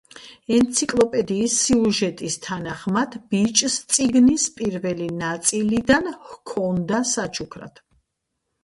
[0.59, 7.87] ენციკლოპედიის სიუჟეტის თანახმად, ბიჭს წიგნის პირველი ნაწილიდან ჰქონდა საჩუქრად.